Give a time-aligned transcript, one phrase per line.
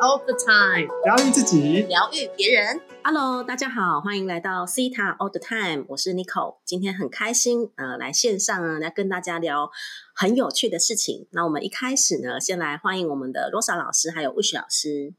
[0.00, 2.80] all the time，疗愈自己，疗愈别人。
[3.02, 6.56] Hello，大家好，欢迎来到 Cita All the Time，我是 Nico。
[6.64, 9.70] 今天很开心，呃，来线上呢，来跟大家聊
[10.14, 11.26] 很有趣的事情。
[11.30, 15.12] 那我们一开始呢，先来欢迎我们的 Rosa 老师还有 Wish 老师。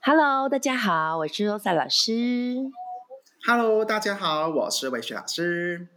[0.00, 2.70] Hello，大家好，我是 Rosa 老师。
[3.46, 5.88] Hello，大家好，我是魏雪老师。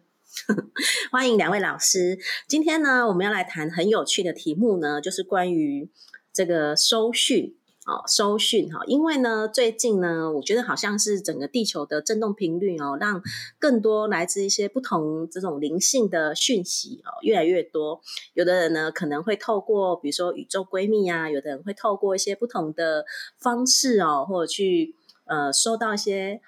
[1.12, 2.18] 欢迎两位老师。
[2.48, 5.90] 今天呢，我们要来谈很有趣的题目呢，就是关于
[6.34, 8.80] 这个收讯哦，收讯哈。
[8.86, 13.22] 因为呢，最近呢，我觉得好像是整个地球的震动频率哦，让
[13.58, 18.00] 更多来自一些不同这种灵性的讯息哦，越来越多。
[18.34, 23.04] 有的人呢，可能会透过比如说宇宙闺蜜啊，有的人会透过一些不同的
[23.40, 24.96] 方式哦，或者去
[25.26, 26.40] 呃收到一些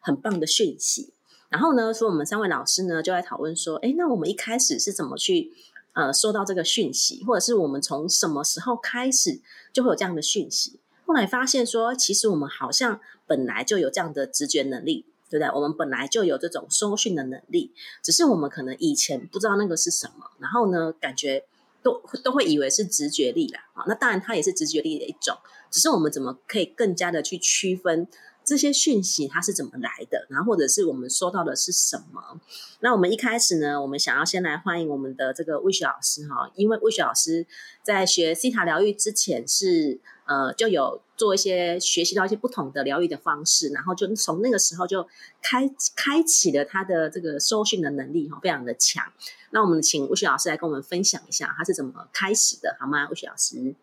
[0.00, 1.14] 很棒的讯息。
[1.50, 5.52] 然后呢，说我们三位老师呢就在讨论说，哎，那我们一开始是怎么去
[5.92, 9.40] 呃收到这个讯息，或者是我们从什么时候开始
[9.72, 10.80] 就会有这样的讯息？
[11.06, 15.52] 后来发现说，其实我们好像本来就有这样的直觉能力，对不对？
[15.52, 21.44] 我们本来就有这种收讯的能力，只是我们可能以前不知道那个是什么，然后呢，感觉
[21.82, 23.68] 都都会以为是直觉力啦。
[23.74, 25.36] 啊，那当然它也是直觉力的一种，
[25.70, 28.06] 只是我们怎么可以更加的去区分？
[28.50, 30.26] 这些讯息它是怎么来的？
[30.28, 32.40] 然后或者是我们收到的是什么？
[32.80, 37.46] 那我们一开始呢，我们想要先来欢迎我们的这个魏雪老师哈，因为魏雪老师
[37.84, 45.06] 在学西塔疗愈之前是呃就有做一些学习到一些不同的疗愈的方式，然后就从那个时候就
[45.40, 49.04] 开开启了他的这个收讯的能力哈，非常的强。
[49.52, 53.06] 那我们请魏雪老师来跟我们分享一下他是怎么开始的，好吗？
[53.08, 53.76] 魏雪老师。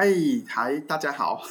[0.00, 0.06] 嗨
[0.46, 1.42] 嗨，大家好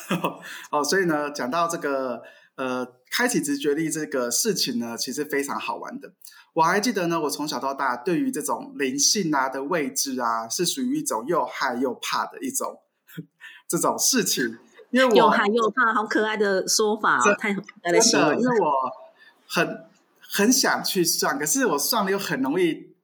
[0.71, 0.81] 哦。
[0.81, 2.23] 所以呢，讲到这个
[2.55, 6.13] 呃，开启直觉力这个事情呢，其实非常好玩的。
[6.53, 12.79] 我还记得呢，我从小到大对于这种灵性啊的位置啊，是属于一种又害又怕的一种
[13.67, 14.57] 这种事情。
[14.91, 17.97] 因为我又害又怕，好可爱的说法哦，太可爱的。
[18.37, 18.73] 因为我
[19.45, 19.85] 很
[20.21, 22.95] 很想去算，可是我算了又很容易。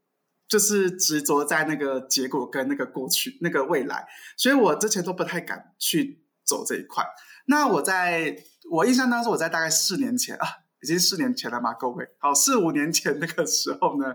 [0.53, 4.05] 就是执着在那个结果跟那个过去、那个未来，
[4.37, 7.03] 所以我之前都不太敢去走这一块。
[7.47, 8.37] 那我在
[8.69, 10.47] 我印象当中，我在大概四年前啊，
[10.83, 14.13] 已经四年前了嘛，各位，好，四五年前那个时候呢，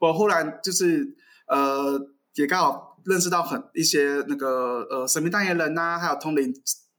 [0.00, 1.06] 我忽然就是
[1.46, 1.96] 呃，
[2.34, 6.52] 也刚好认识到很一些那个呃神秘代言人呐、啊，还有通灵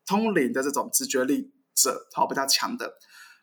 [0.05, 2.93] 通灵的这种直觉力者，好比较强的，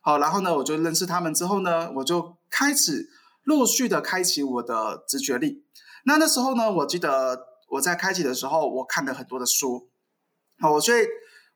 [0.00, 3.10] 好，然后呢，我就认识他们之后呢，我就开始。
[3.44, 5.64] 陆续的开启我的直觉力。
[6.04, 9.88] 那那时候呢，我记得我在开启的时候，我看了很多的书。
[10.58, 11.06] 好，所以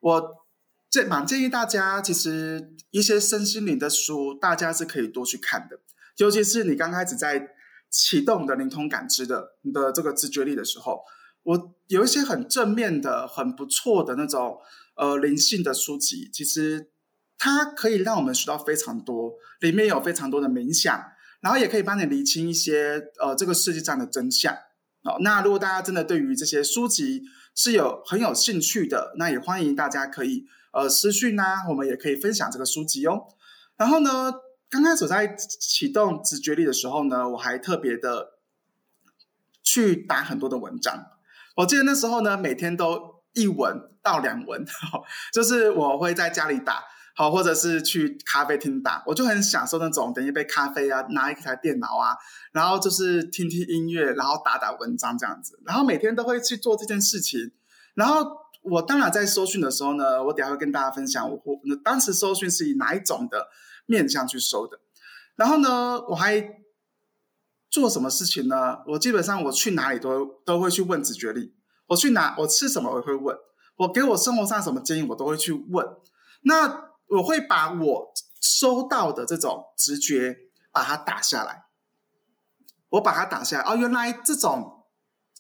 [0.01, 0.47] 我
[0.89, 5.81] 这蛮建议大家，其实一些身心灵的书，大家是可以多去看的。
[6.17, 7.51] 尤其是你刚开始在
[7.91, 11.03] 启动的灵通感知的你的这个直觉力的时候，
[11.43, 14.59] 我有一些很正面的、很不错的那种
[14.97, 16.91] 呃灵性的书籍，其实
[17.37, 21.13] 它可以让我们学到非常多，里面有非常多的冥想。
[21.41, 24.53] 然后也可以帮你理清一些呃这个世界上的真相
[25.03, 25.17] 哦。
[25.21, 27.23] 那如果大家真的对于这些书籍
[27.55, 33.29] 是有很有兴趣的，那也欢迎大家可以呃私讯啊，我们也可以分享这个书籍哦。
[33.77, 34.33] 然后呢，
[34.69, 38.39] 刚开始在启动直觉力的时候呢，我还特别的
[39.63, 41.07] 去打很多的文章。
[41.57, 44.65] 我记得那时候呢，每天都一文到两文，
[45.33, 46.83] 就是我会在家里打。
[47.19, 52.17] 好，或者是去咖啡厅打，我就很享受那种等一杯咖啡啊，拿一台电脑啊，
[52.53, 57.51] 然后就是听听音乐，然后打打文章这样子，然后每天都会去做这件事情。
[57.97, 58.25] 然后
[58.63, 63.49] 我当然在搜讯的时候呢，我等下会跟大家分享我我当时搜讯是以哪一种的
[63.87, 64.79] 面向去搜的。
[65.35, 66.61] 然后呢，我还
[67.69, 68.79] 做什么事情呢？
[68.87, 71.53] 我基本上我去哪里都都会去问直觉力，
[71.89, 73.37] 我去哪我吃什么我会问，
[73.79, 75.85] 我给我生活上什么建议我都会去问。
[76.43, 80.37] 那我会把我收到的这种直觉
[80.71, 81.65] 把它打下来，
[82.91, 83.65] 我把它打下来。
[83.65, 84.85] 哦，原来这种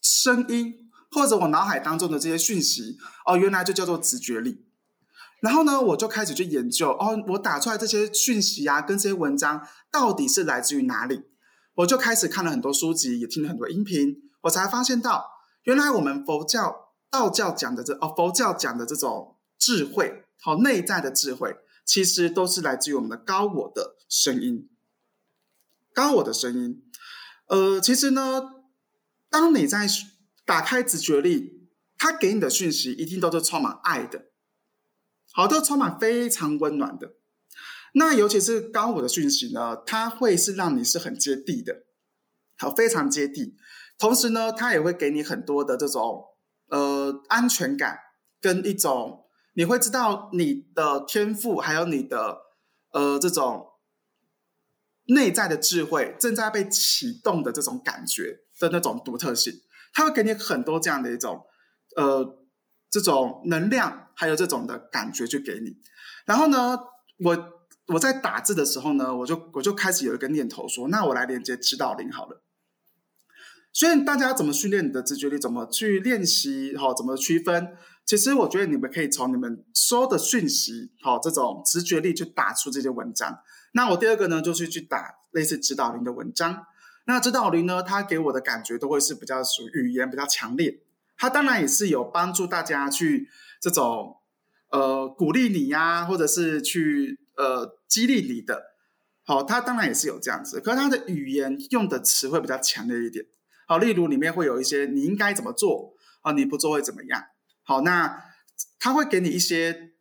[0.02, 2.96] 声音或者我脑海当中的这些讯息，
[3.26, 4.66] 哦，原来就叫做直觉力。
[5.40, 11.22] 然后呢，我就开始去研究，哦，我打出来这些讯息啊，跟这些文章到底是来自于哪里？
[11.75, 15.25] 我就开始看了很多书籍，也听了很多音频，我才发现到，
[15.62, 20.25] 原来我们佛教、道教讲的这哦，佛教讲的这种智慧。
[20.40, 24.69] 好，内在的智慧其实都是来自于我们的高我的声音。
[25.93, 26.85] 高我的声音，
[27.49, 28.43] 呃，其实呢，
[29.29, 29.88] 当你在
[30.44, 34.26] 打开直觉力，它给你的讯息一定都是充满爱的，
[35.32, 37.14] 好，都充满非常温暖的。
[37.94, 41.82] 那尤其是高我的讯息呢，它会是让你是很接地的，
[42.56, 43.56] 好，非常接地。
[43.99, 46.26] 同时呢，它也会给你很多的这种
[46.69, 47.99] 呃安全感
[48.41, 49.25] 跟一种。
[49.58, 52.43] 你会知道你的天赋，还有你的
[52.93, 53.72] 呃这种
[55.06, 59.52] 内在的智慧正在被启动的这种感觉的那种独特性，
[59.93, 61.44] 它会给你很多这样的一种
[61.96, 62.38] 呃
[62.88, 65.76] 这种能量，还有这种的感觉去给你。
[66.25, 66.78] 然后呢，
[67.25, 67.37] 我
[67.88, 72.44] 我在打字的时候呢，我就我就开始有一个念头说，那我来连接指导灵好了。
[73.78, 77.76] 所以大家怎么训练你的直觉力，怎么去练习，哈，怎么区分？
[78.04, 83.38] 其实我觉得你们可以从你们收的讯息，好，这种直觉力去打出这些文章。
[83.75, 86.66] 那我第二个呢，就是去打类似指导灵的文章。
[87.06, 90.81] 那指导灵呢，它给我的感觉都会是比较属于语言比较强烈。
[91.16, 93.28] 它当然也是有帮助大家去
[93.60, 94.16] 这种
[94.72, 98.72] 呃鼓励你呀，或者是去呃激励你的。
[99.22, 103.24] 好，它当然也是有这样子，可是它的语言用的词汇比较强烈一点。
[103.69, 105.93] 好，例如里面会有一些你应该怎么做
[106.23, 107.23] 啊，你不做会怎么样？
[107.62, 108.25] 好，那
[108.79, 109.93] 他会给你一些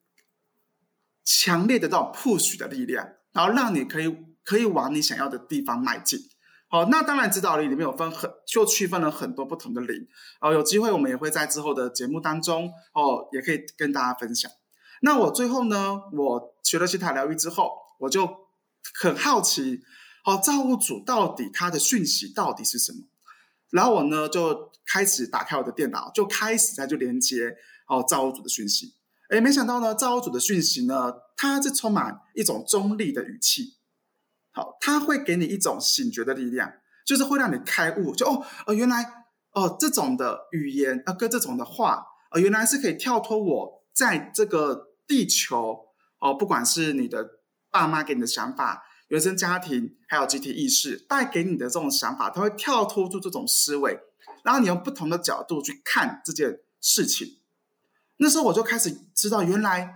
[1.25, 6.17] 强烈的这种 push 的力量，然后让你可以可以往你想要的地方迈进。
[6.69, 10.07] 好，那当然指导力里面有分很就区分了很多不同的灵，
[10.39, 14.49] 哦，有机会我们也会在之后的节目当中哦，也可以跟大家分享。
[15.01, 18.27] 那我最后呢，我学了西塔疗愈之后，我就
[18.99, 19.81] 很好奇，
[20.23, 22.99] 哦，造物主到底他的讯息到底是什么？
[23.71, 27.55] 然后我呢就开始打开我的电脑，就开始在就连接
[27.87, 28.95] 哦造物主的讯息。
[29.29, 33.77] 哎，没想到呢，造物主的讯息呢，它是充满一种中立的语气。
[34.51, 36.71] 好，它会给你一种醒觉的力量，
[37.05, 39.03] 就是会让你开悟，就哦哦原来
[39.51, 45.77] 哦这种的语言啊跟这种的话，呃原来是可以跳脱我在这个地球
[46.19, 47.27] 哦，不管是你的
[47.69, 48.83] 爸妈给你的想法。
[49.07, 53.99] 原生家庭还有集体意识带给你的这种想法，它会跳脱出这种思维，
[54.43, 57.37] 然后你用不同的角度去看这件事情。
[58.17, 59.95] 那时候我就开始知道，原来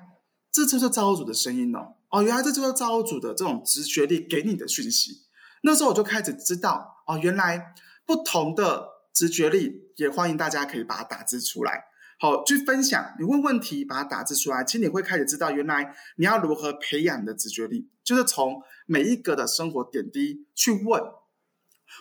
[0.51, 5.23] 这就是造物主的声音哦，哦，原来这就是造物主的这种直觉力给你的讯息。
[5.63, 7.73] 那时候我就开始知道，哦，原来
[8.05, 11.85] 不同的直觉力，也欢迎大家可以把它打字出来。
[12.21, 13.15] 好，去分享。
[13.17, 21.01] 你问问题，把它打字出来，其实你会开始知道，原来你要如何培养你的直觉力，就是从每一个的生活点滴去问。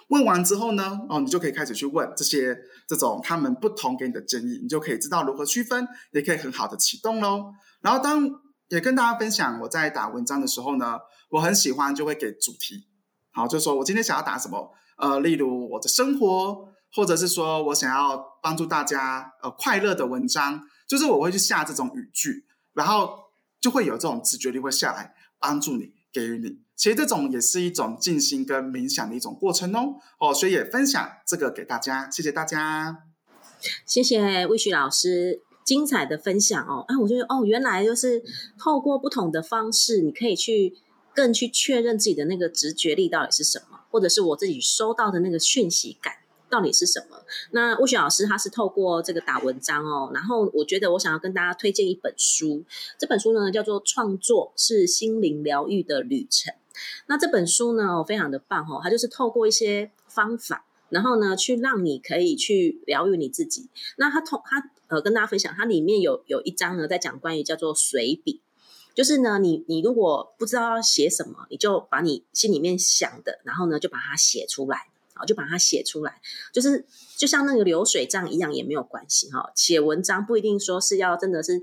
[0.09, 7.55] 问完之后呢，哦，你就可以开始去问这些这种他们不同给你的建议，你就可以知道如何区分，也可以很好的启动喽。
[7.81, 8.29] 然后当
[8.69, 10.99] 也跟大家分享，我在打文章的时候呢，
[11.31, 12.85] 我很喜欢就会给主题，
[13.31, 16.69] 好，就说我今天想要打什么，呃，例如我的生活。
[16.95, 23.27] 或者是说我想要帮助大家呃快乐的文章，就是我会去下这种语句，然后
[23.61, 26.59] 就会有这种直觉力会下来帮助你，给予你。
[26.75, 29.97] 其实这种也是一种静心跟冥想的一种过程哦。
[30.19, 33.05] 哦，所以也分享这个给大家，谢谢大家，
[33.85, 36.85] 谢谢魏旭老师精彩的分享哦。
[36.89, 38.23] 哎，我觉得哦，原来就是
[38.59, 40.75] 透过不同的方式，你可以去
[41.15, 46.15] 更去确认自己的那个直觉力到底是什么，或者是我自己收到的那个讯息感。
[46.50, 47.17] 到底是什么？
[47.52, 52.64] 那魏雪老师他是透过这个打文章哦，然后我觉得我想要跟大家推荐一本书，
[52.99, 56.52] 这本书呢叫做《创作是心灵疗愈的旅程》。
[57.06, 63.69] 那这本书呢非常的棒哦，它就是透过一些方法，然后呢去让你可以去疗愈你自己。
[63.97, 68.40] 那它通它呃跟大家分享，它里面有有一章呢在讲关于叫做随笔，
[68.95, 74.89] 就是呢你你如果不知道要写什么，你就把你心里面想的，然后呢就把它写出来。
[75.25, 76.21] 就把它写出来，
[76.53, 76.85] 就是
[77.17, 79.50] 就像那个流水账一样，也没有关系哈。
[79.55, 81.62] 写文章不一定说是要真的是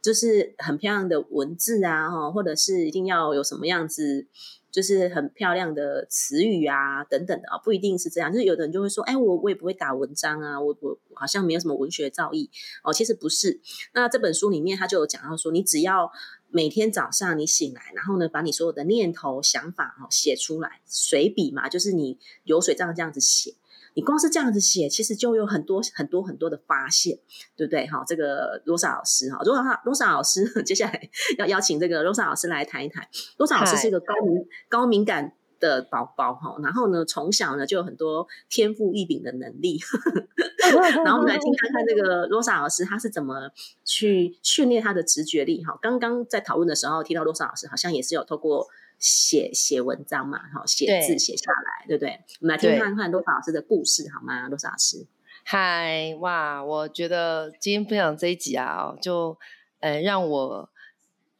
[0.00, 4.26] 就是很漂亮的文字啊，哈，或者是一定要有什么样子，
[4.70, 8.32] 就是很漂亮的词语啊等等的啊，不一定是这样。
[8.32, 12.48] 就是有的人就会说，哎，我我也不会打文章啊，我我好像没有什么文学造诣
[12.82, 12.92] 哦。
[12.92, 13.60] 其实不是。
[13.94, 16.10] 那这本书里面他就有讲到说，你只要。
[16.52, 23.54] 每天早上你醒来，然后呢，把你所有的念头、想法哦写出来，随笔嘛，就是你流水账这样子写。
[23.94, 27.18] 你光是这样子写，其实就有很多很多很多的发现，
[27.56, 27.86] 对不对？
[27.86, 33.06] 哈，这个罗莎老师哈，罗莎罗莎老师， 接下来要邀请这个罗莎老师来谈一谈。
[33.36, 35.34] 罗莎老师是一个高敏高敏感。
[35.62, 39.78] 的宝宝哈，然后呢，从小呢就有很多天赋异禀的能力，
[41.04, 43.48] 然后我们来听看看这个罗莎老师他是怎么
[43.84, 45.78] 去训练他的直觉力哈。
[45.80, 48.66] 刚刚在讨论的时候提到罗莎老师好像也是有透过
[48.98, 52.18] 写写文章嘛，哈，写字写下来，对不对？
[52.40, 54.48] 我们来听看看罗莎老师的故事好吗？
[54.48, 55.06] 罗莎老师，
[55.44, 59.38] 嗨，哇，我觉得今天分享这一集啊，就
[59.78, 60.68] 呃让我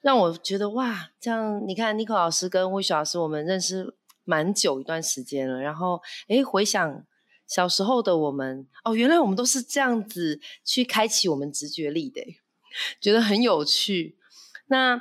[0.00, 3.97] 让我觉得哇，这样你看，尼克老师跟魏雪老师，我们认识。
[4.25, 7.05] 蛮久一段时间了，然后诶，回想
[7.47, 12.21] 小时候的我们，哦，原来我们都是这样子去开启我们直觉力的。
[13.00, 14.17] 觉得很有趣。
[14.69, 14.99] 那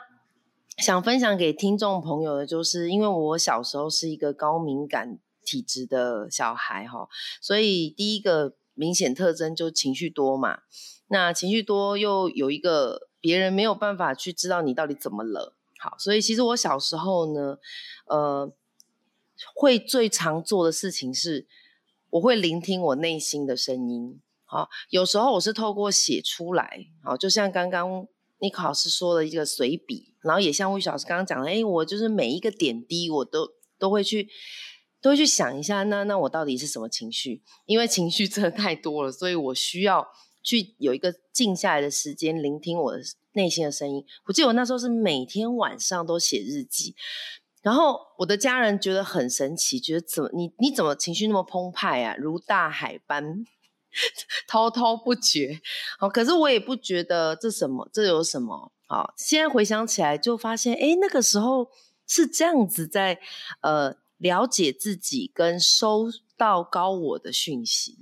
[0.77, 7.07] 想分享给听众朋友的，就是因为我小时候是一个高敏感体质的小孩哈，
[7.39, 10.59] 所以第一个明显特征就情绪多嘛。
[11.07, 15.53] 那情绪多又有一个别人没有办法去知道你到底怎么了。
[15.79, 17.57] 好，所以其实我小时候呢，
[18.05, 18.51] 呃，
[19.55, 21.47] 会最常做的事情是，
[22.09, 24.21] 我会聆听我内心的声音。
[24.45, 28.07] 好，有时候我是透过写出来，好，就像刚刚
[28.39, 34.27] 尼克老师说的一个随笔，然后也像魏老师刚刚讲的，哎，我就是每一个点滴，我都都会去，
[35.01, 37.41] 都会去想一下，那那我到底是什么情绪？
[37.65, 40.07] 因为情绪真的太多了，所以我需要
[40.43, 43.01] 去有一个静下来的时间，聆听我的。
[43.33, 46.93] 内心的声音，我记得我那时候是每天晚上都写日记，
[47.61, 53.45] 然后我的家人觉得很神奇，觉得怎么你你怎么情绪那么澎湃啊，如大海般
[54.47, 55.61] 滔滔不绝。
[55.99, 58.71] 好，可是我也不觉得这什么，这有什么？
[58.87, 61.69] 好，现在回想起来就发现，哎，那个时候
[62.07, 63.19] 是这样子在
[63.61, 67.97] 呃了解自己跟收到高我的讯息。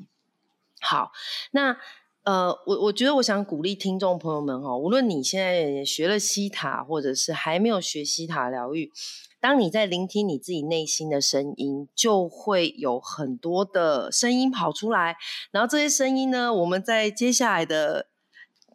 [0.80, 1.12] 好，
[1.51, 1.78] 那。
[2.24, 8.92] 呃，我我觉得我想鼓励听众朋友们哈，无论你现在学了西塔，或者是还没有学西塔疗愈，
[9.39, 15.15] 当你在聆听你自己内心的声音，就会有很多的声音跑出来。
[15.51, 18.08] 然后这些声音呢，我们在接下来的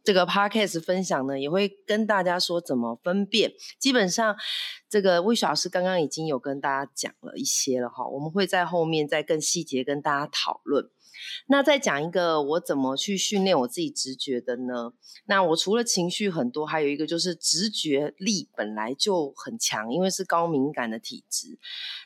[0.02, 3.52] 这个 podcast 分享呢，也会跟大家说怎么分辨。
[3.78, 4.36] 基本上，
[4.88, 10.90] 这个魏雪老师刚刚已经有跟大家讲了一些了哈，我们会在后面再更细节跟大家讨论。
[11.48, 14.92] 那再讲一个我怎么去训练我自己直觉的呢？
[15.26, 21.58] 那我除了情绪很多，还有一个就是直觉力本来就很强，因为是高敏感的体质。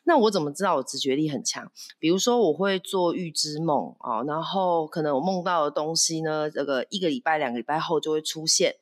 [0.04, 1.70] 那我怎么知道我直觉力很强？
[1.98, 8.76] 比如说我会做预知梦啊，然后可能我梦到的东西呢，这个一个礼拜、两个礼拜后就会出现。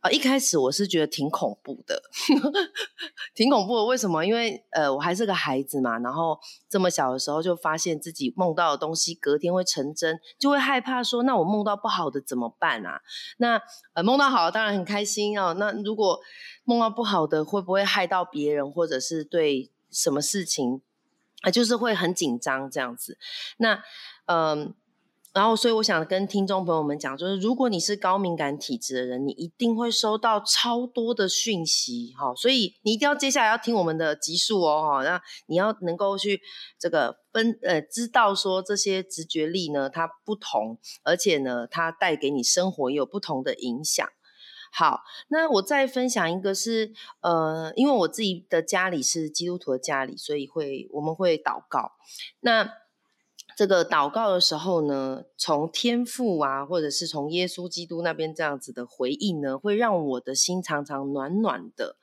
[0.00, 2.02] 啊，一开始我是觉得挺恐怖的，
[3.34, 3.84] 挺恐怖的。
[3.84, 4.24] 为什么？
[4.24, 6.38] 因为呃，我还是个孩子嘛，然后
[6.68, 13.00] 这么小的时候就发现自己梦到的东西隔天会成真，就会害怕说，那我梦到不好的怎么办啊？
[13.38, 13.60] 那
[13.94, 15.54] 呃，梦到好当然很开心哦。
[15.54, 16.20] 那如果
[16.64, 20.80] 梦到不好的，会不会害到别人，或者是对什么事情
[21.42, 23.18] 啊，就是会很紧张这样子。
[23.58, 23.82] 那
[24.26, 24.74] 嗯。
[25.34, 36.40] 然后，所以我想跟听众朋友们讲，就是如果你是高敏感体质的人，你一定会收到超多的讯息，哈，所以你一定要接下来要听我们的集数哦，哈，那你要能够去
[36.78, 44.08] 这个分呃，知道说这些直觉力呢，它不同，而且呢，它带给你生活也有不同的影响。
[44.72, 45.00] 好，
[45.30, 51.90] 那我再分享一个是，呃，因为我自己的家里是基督徒的家里，所以会我们会祷告，
[52.38, 52.83] 那。
[53.56, 61.96] 这个祷告的时候呢，从天父啊，或者是从耶稣基督那边这样子的回应呢，会让我的心常常暖暖的，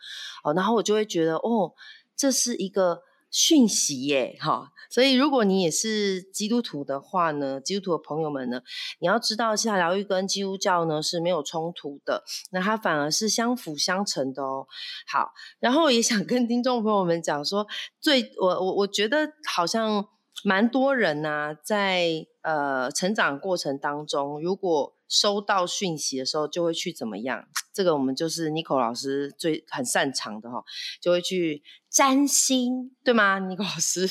[0.44, 1.74] 哦，然后我就会觉得，哦，
[2.16, 8.62] 这是一个讯息耶，哈，所以如果你也是基督徒的话呢，基督徒的朋友们呢，
[9.00, 14.68] 你要知道，下疗愈跟基督教呢是没有冲突的，那它反而是相辅相成的哦。
[15.06, 17.68] 好，然后也想跟听众朋友们讲说，
[18.00, 20.08] 最我我我觉得好像。
[20.44, 27.46] 蛮多人呐，在呃成长过程当中，如果收到讯息的时候，就会去怎么样？
[27.74, 30.64] 这个我们就是 n i c o 老师最很擅长的哈，
[31.02, 34.10] 就会去占星，对吗 n i c o 老师？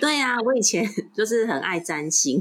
[0.00, 0.84] 对呀，我以前
[1.14, 2.40] 就是很爱占星，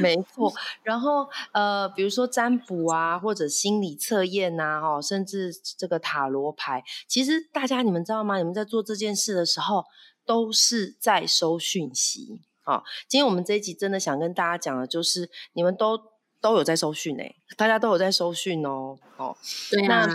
[0.00, 0.52] 没错。
[0.82, 8.38] 然后呃，比如说占卜啊，或者心理测验呐，哈，甚至这个塔罗牌，其实大家你们知道吗？
[8.38, 9.84] 你们在做这件事的时候。
[10.26, 15.98] 都是在收讯息，好，今天我们这一集真的想跟大家讲的，就是你们都
[16.40, 19.36] 都有在收讯诶，大家都有在收讯哦，哦，
[19.70, 20.08] 对啊，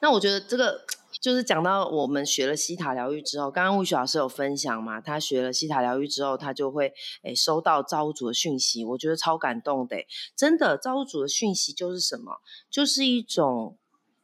[0.00, 0.84] 那我觉得这个
[1.20, 9.96] 就是讲到我们学了西塔疗愈之后，刚刚魏雪老师有分享嘛，他学了西塔疗愈之后，他就会诶收到造物主的讯息，我觉得超感动的，
[10.34, 12.40] 真的，造物主的讯息就是什么？
[12.70, 13.76] 就是一种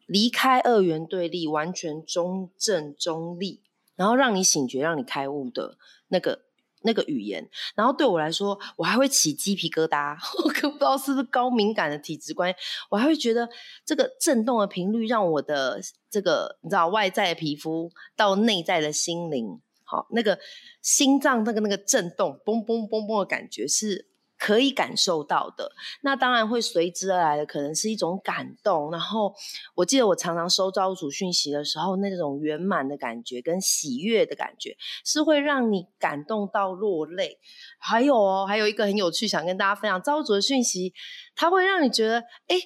[0.07, 3.61] 离开二元对立，完全中正中立。
[4.01, 5.77] 然后让你醒觉、让你开悟的
[6.09, 6.41] 那个
[6.81, 10.17] 那个语言，然后对我来说，我还会起鸡皮疙瘩。
[10.43, 12.55] 我可不知道是不是高敏感的体质关，
[12.89, 13.47] 我还会觉得
[13.85, 15.79] 这个震动的频率让我的
[16.09, 20.39] 这个你知道外在的皮肤到内在的心灵，好那个
[20.81, 24.07] 心脏那个那个震动，嘣嘣嘣嘣的感觉是。
[24.41, 25.71] 可以感受到的，
[26.01, 28.91] 那当然会随之而来的，可能是一种感动。
[28.91, 29.35] 然后
[29.75, 37.39] 我记得我常常收招主讯息的时候，那种圆满的感觉跟喜悦的感觉，是会让你感动到落泪。
[37.79, 40.95] 还有哦，还有一个很有趣，想跟大家分享招主的讯息，
[41.37, 42.57] 它会让你觉得，哎，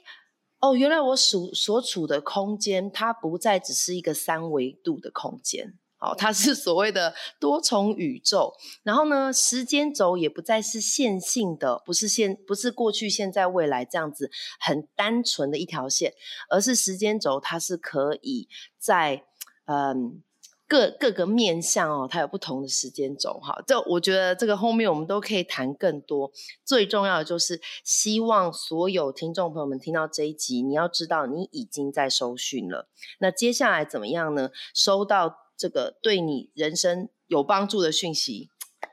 [0.60, 5.74] 哦，原来我所所处的空间，它不再只是一个三维度的空间。
[6.04, 14.30] 哦，它是所谓的多重宇宙，然后呢，时间轴也不再是线性的，不是现，不是过去、现在、未来这样子
[14.60, 16.12] 很单纯的一条线，
[16.50, 19.24] 而是时间轴，它是可以在
[19.64, 20.22] 嗯
[20.66, 23.62] 各各个面向哦，它有不同的时间轴哈。
[23.66, 26.30] 这我觉得这个后面我们都可以谈更多。
[26.64, 32.88] 最重要的就是希望所有听众朋友们听到这一集，你要知道你已经在收讯了。
[33.20, 34.50] 那接下来怎么样呢？
[34.74, 35.43] 收到。
[35.56, 38.50] 这个对你人生有帮助的讯息，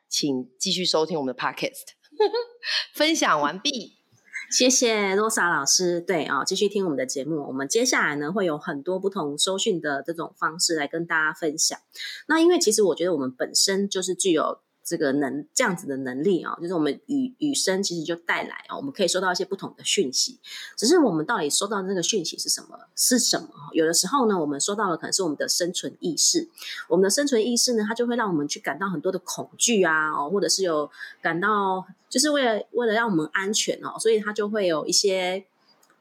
[0.08, 1.94] 请继续收听我们的 podcast。
[2.94, 3.98] 分享完毕，
[4.52, 6.00] 谢谢罗莎老师。
[6.02, 7.48] 对啊，继续听我们的节目。
[7.48, 11.80] 我们接下来呢，会有很多不同收讯的这种方式来跟大家分享。
[12.28, 14.60] 那因为其实我觉得我们本身就是具有。
[14.84, 20.40] 这个能这样子的能力啊，就是我们语语声其实就带来啊，我们可以收到一些不同的讯息。
[20.76, 22.80] 只是我们到底收到的那个讯息是什么？
[22.96, 23.50] 是什么？
[23.74, 26.50] 有的时候呢，我们收到的可能是我们的生存意识。
[26.88, 30.90] 我们的生存意识呢，它就会让我们去感到很多的恐惧啊，哦，或者是有
[31.22, 35.46] 感到，就是为了为了让我们安全哦，所以它就会有一些。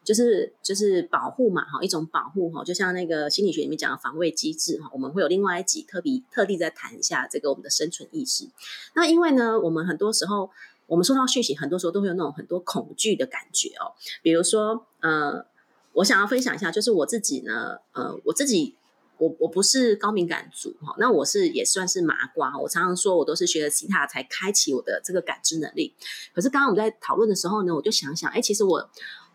[0.03, 8.49] 就是就是保护嘛，哈，一种保护哈，就像那个心理学里面讲的防卫机制哈，我们会有另外一集特别特地在谈一下这个我们的生存意识。
[8.95, 10.51] 那因为呢，我们很多时候
[10.87, 13.93] 我们收到讯息，很多时候都会有那种很多恐惧的感觉哦。
[14.23, 15.45] 比如说，呃，
[15.93, 18.75] 我想要分享一下，就是我自己呢，呃，我自己
[19.19, 22.59] 我我不是高敏感族哈，那我是也算是麻瓜。
[22.59, 25.95] 我常常说我都是学了其他才开启我的这个感知能力。
[26.35, 28.91] 可是刚刚我们在讨论的时候呢，我就想想，哎，其实我。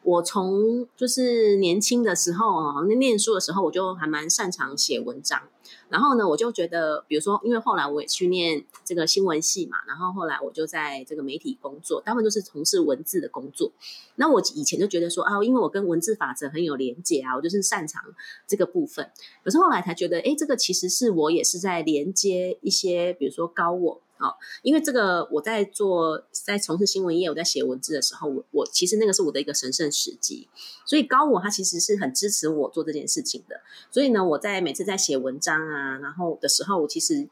[0.06, 5.42] 我从就是年轻的时候啊，那念书的时候，我就还蛮擅长写文章。
[5.90, 13.72] 然后呢，我就觉得，比如说，因为后来我也去念这个新闻系嘛，然后后来我就在这个媒体工作，大部分都是从事文字的工作。
[14.16, 18.04] 那我以前就觉得说啊，因为我跟文字法则很有连结啊，我就是擅长
[18.48, 19.10] 这个部分。
[19.44, 24.02] 可是后来才觉得，哎，这个其实是我也是在连接一些，比如说高我。
[24.18, 30.48] 好，因为这个我在做，在从事新闻业，我在写文字的时候，我我其实那个是我的一个神圣时机，
[30.86, 33.60] 所以高我他其实是很支持我做这件事情的。
[33.92, 37.28] 所以呢，我在每次在写文章啊，然后的时候，我其实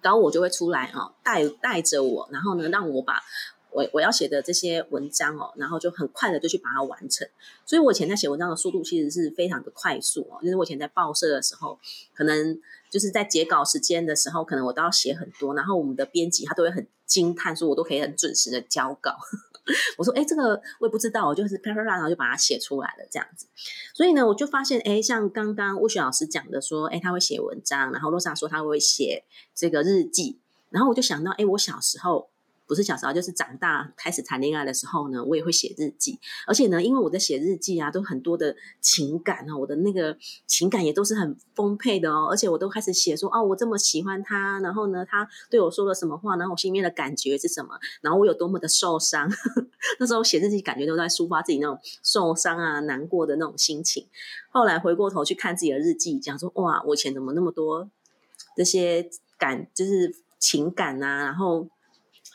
[0.00, 3.20] 高我就会出来啊，带带着我，然后呢，让我把
[3.70, 7.28] 我我要写的这些文章哦，然后就很快的就去把它完成。
[7.66, 11.78] 所以我以前在写文章的速度其实是非常的快速哦，就是我以前在报社的时候，
[12.14, 12.60] 可能。
[12.90, 19.14] 就是在截稿时间的时候，可能我都要写很多，然后我们的编辑他都会很惊叹，说我都可以很准时的交稿。
[19.98, 23.46] 我说，哎，这个我也不知道，我就是啪啪啪，然后就把它写出来了这样子。
[23.92, 29.22] 所以呢，我就发现，哎，像刚刚吴雪老师讲的说，哎，他会写文章，然后洛莎说他会写
[29.54, 30.38] 这个日记，
[30.70, 32.30] 然后我就想到，哎，我小时候。
[32.68, 36.18] 不是小时候，就是长大开始谈恋爱的时候呢，我也会写日记。
[36.46, 40.14] 而且呢，因为我在写日记啊，都很多的情感啊，我的那个
[40.46, 42.28] 情感也都是很丰沛的哦。
[42.30, 47.70] 而且我都开始写说，哦，我这么喜欢他，然后呢，他对我说了什么话，然后我心里面的感觉是什么，
[48.02, 49.26] 然后我有多么的受伤。
[49.98, 54.06] 那时候写日记，感觉都在抒发自己那种受伤啊、难过的那种心情。
[54.50, 57.88] 后来回过头去看自己的日记，讲说，哇，我以前怎么那么多
[58.54, 61.66] 这些感，就是情感啊，然后。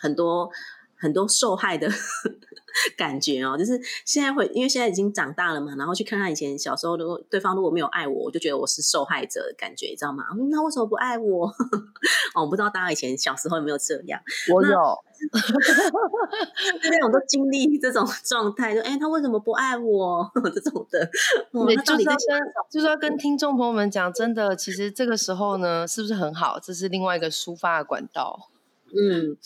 [0.04, 0.50] 很多
[0.98, 1.90] 很多受害的
[2.98, 10.26] 感觉哦，就是现在会，因为现在已经长大了嘛，然后去看看以前小时候，如果对方如果没有爱我，我就觉得我是受害者的感觉，你知道吗？
[10.50, 11.48] 那为什么不爱我？
[12.36, 14.20] 哦，我不知道大家以前小时候有没有这样？
[14.52, 14.72] 我有，
[16.90, 20.30] 那种都经历这种状态，就哎，他为什么不爱我？
[20.56, 21.08] 这种的，
[21.52, 22.40] 对，就是要跟
[22.72, 26.60] 就是要跟听众朋友们讲，真的，其实这个时候呢，是不是很好？
[26.60, 28.50] 这是另外一个抒发的管道。
[28.88, 29.38] 嗯。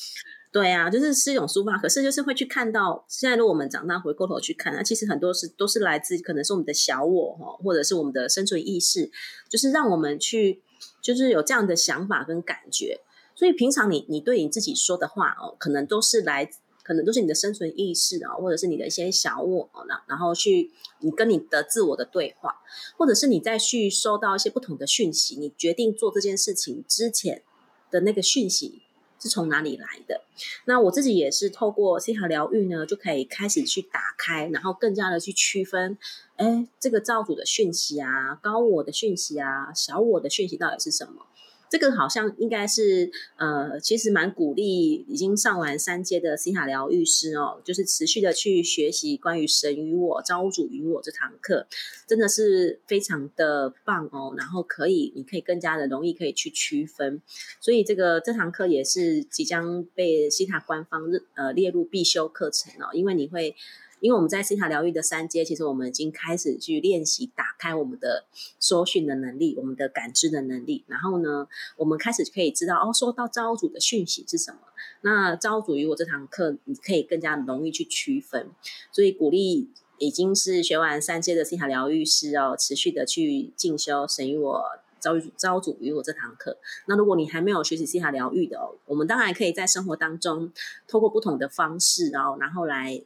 [0.49, 9.11] 对啊，就是是一种抒发，可是就是会去看到，现在如果我们长大回过头去看，那其实很多是都是来自可能是我们的小我哈，或者是我们的生存意识，
[9.49, 10.61] 就是让我们去
[11.01, 13.01] 就是有这样的想法跟感觉。
[13.35, 16.49] 所以平常你你对你自己说的话哦，可能都是来，
[16.81, 22.55] 可能都是你的生存意识啊，或者是你的一些小我然然后去你跟你的自我的对话，
[22.97, 27.43] 或者是你再去收到一些不同的讯息，你决定做这件事情之前
[27.91, 28.81] 的那个讯息。
[29.19, 30.21] 是从哪里来的？
[30.65, 35.97] 那我自己也是透过心和疗愈呢，就可以开始去打开，然后更加的去区分，
[36.35, 41.25] 哎，这个造主的讯息啊，高我的讯息啊，小我的讯息到底是什么？
[41.69, 51.67] 这个好像应该是呃，其实蛮鼓励已经上完三阶的西塔疗愈师哦，就是持续的去学习关于神与我、造物主与我这堂课，
[52.07, 54.33] 真的是非常的棒哦。
[54.37, 57.21] 然后可以，你可以更加的容易可以去区分，
[57.59, 61.03] 所以这个这堂课也是即将被西塔官方
[61.35, 63.55] 呃列入必修课程哦，因为你会
[63.99, 68.25] 因为我们在心塔疗愈的三阶，其实我们已经开始去练习打开我们的
[68.59, 70.83] 收讯的能力，我们的感知的能力。
[70.87, 74.59] 然后呢，我们开始可以知道哦，收到造物主的讯息是什么。
[75.01, 78.49] 那造物主与我这堂课，你可以更加容易去区分。
[78.91, 84.63] 所以鼓励已经是学完三阶的心塔疗愈师哦，持续的去进修神与我。
[84.99, 86.57] 招招主与我这堂课，
[86.87, 90.51] 那如果你还没有学习西塔疗愈的哦，我们当然可以在生活当中
[90.87, 92.99] 透过不同的方式哦，然后来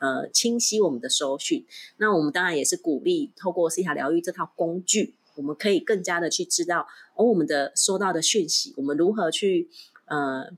[0.00, 1.64] 呃清晰我们的收讯。
[1.96, 9.68] 那我们当然也是鼓励透过西塔疗愈这套工具，我们可以更加的去知道哦我们的收到的讯息，我们如何去
[10.06, 10.50] 呃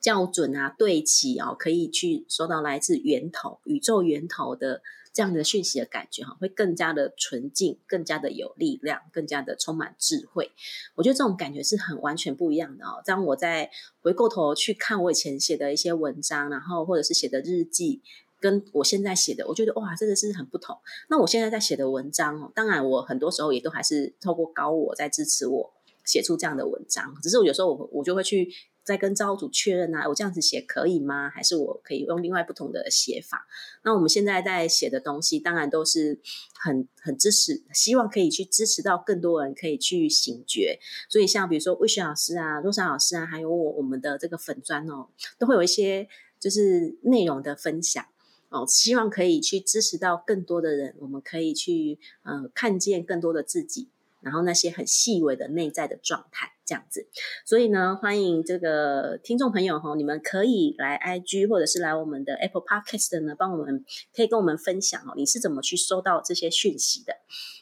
[0.00, 4.82] 校准啊对齐哦，可以去收到来自源头宇宙源头的。
[5.14, 10.52] 这样的讯息的感觉哈，会更加的纯净，更加的有力量，更加的充满智慧。
[10.94, 13.02] 我觉得这种感觉是很完全不一样的哦。
[13.04, 13.70] 当我在
[14.00, 18.00] 回过头去看我以前写的一些文章，然后或者是写的日记，
[18.42, 20.76] 跟我现在写的，我觉得哇，真的是很不同。
[21.08, 25.72] 那我现在在写的文章哦，当然我很多时候也都还是透过高我在支持我
[26.04, 28.52] 写出这样的文章，只是我有时候我我就会去。
[28.84, 31.30] 再跟招组确认啊，我这样子写可以吗？
[31.30, 33.46] 还是我可以用另外不同的写法？
[33.84, 36.20] 那我们现在在写的东西，当然都是
[36.52, 40.80] 很很支持，希望可以去支持到更多人可以去醒觉。
[41.08, 45.06] 所以像比如说魏雪老师啊、洛莎老师啊，还有我我们的这个粉砖哦，
[45.38, 46.08] 都会有一些
[46.40, 48.04] 就是内容的分享
[48.52, 53.88] 哦，希望可以去支持到更多的人，我们可以去呃看见更多的自己。
[54.20, 57.08] 然后那些很细微的内在的状态，这样子，
[57.44, 63.84] 所以呢，欢迎这个听众朋友哈，你们可以来 IG 或者是来我们的 Apple Podcast 呢，帮我们
[64.14, 67.14] 可以跟我们分享哦，你是怎么去收到这些讯息的？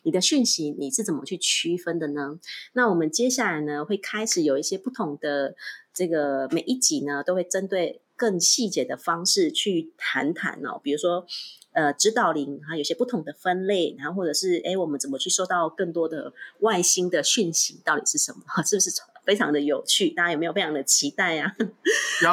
[0.02, 2.38] 你的讯息你是怎么去区分的呢？
[2.74, 5.54] 那我们接下来呢，会开始有一些不同的
[5.94, 11.24] 这个每一集呢，都会针对更细节的方式去谈谈哦，比如说。
[11.72, 17.80] 呃，指导灵还，有些不同的分类，然后或者是哎，我们怎么去收到更多的外星的讯息？
[17.84, 18.40] 到底是什么？
[18.66, 18.90] 是不是
[19.24, 20.08] 非常的有趣？
[20.10, 21.54] 大家有没有非常的期待呀？
[22.24, 22.28] 有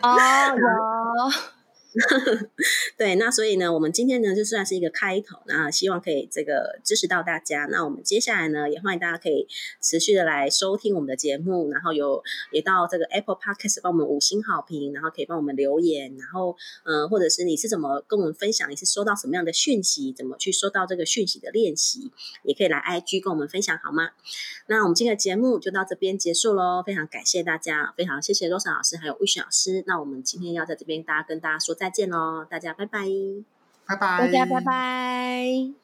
[0.00, 1.57] 啊， 有。
[2.98, 7.64] 对，那所以呢，我们今天呢就算是一个开头，那希望可以这个支持到大家。
[7.70, 9.48] 那我们接下来呢，也欢迎大家可以
[9.80, 12.22] 持续的来收听我们的节目，然后有
[12.52, 22.12] 也到这个 Apple Podcast 帮我们五星好评，然后可以帮我们留言，然后嗯，或者是你是怎么跟我们分享，你是收到什么样的讯息，怎么去收到这个讯息的练习，
[22.44, 24.10] 也可以来 IG 跟我们分享好吗？
[24.66, 29.82] 那我们今天的节目就到这边结束喽，非常感谢大家，非常谢谢 Rosa 老师还有魏雪老师。
[29.86, 31.77] 那我们今天要在这边大家跟大家说。
[31.78, 33.06] 再见喽，大家拜拜，
[33.86, 35.78] 拜拜，大家拜拜。